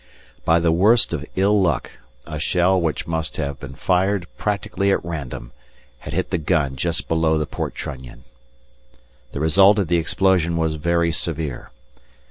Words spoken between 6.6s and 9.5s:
just below the port trunnion. The